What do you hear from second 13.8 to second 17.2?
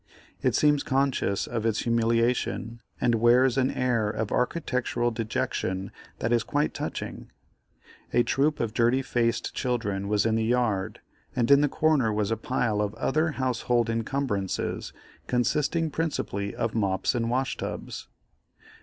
incumbrances, consisting principally of mops